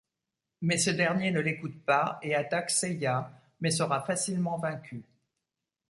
Mais 0.61 0.79
ce 0.79 0.89
dernier 0.89 1.29
ne 1.29 1.39
l’écoute 1.41 1.85
pas 1.85 2.17
et 2.23 2.33
attaque 2.33 2.71
Seiya 2.71 3.31
mais 3.59 3.69
sera 3.69 4.01
facilement 4.01 4.57
vaincu. 4.57 5.03